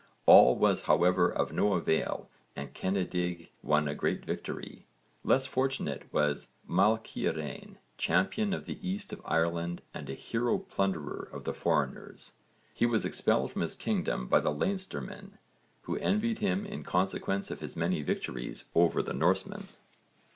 All 0.25 0.55
was 0.55 0.81
however 0.89 1.29
of 1.31 1.53
no 1.53 1.73
avail 1.73 2.27
and 2.55 2.73
Cennedigh 2.73 3.49
won 3.61 3.87
a 3.87 3.93
great 3.93 4.25
victory. 4.25 4.87
Less 5.23 5.45
fortunate 5.45 6.11
was 6.11 6.47
Maelciarain, 6.67 7.75
'champion 7.99 8.51
of 8.51 8.65
the 8.65 8.79
east 8.81 9.13
of 9.13 9.21
Ireland 9.23 9.83
and 9.93 10.09
a 10.09 10.15
hero 10.15 10.57
plunderer 10.57 11.29
of 11.31 11.43
the 11.43 11.53
foreigners.' 11.53 12.31
He 12.73 12.87
was 12.87 13.05
expelled 13.05 13.51
from 13.51 13.61
his 13.61 13.75
kingdom 13.75 14.25
by 14.27 14.39
the 14.39 14.49
Leinstermen, 14.49 15.37
who 15.83 15.97
envied 15.99 16.39
him 16.39 16.65
in 16.65 16.81
consequence 16.83 17.51
of 17.51 17.59
his 17.59 17.77
many 17.77 18.01
victories 18.01 18.65
over 18.73 19.03
the 19.03 19.13
Norsemen! 19.13 19.67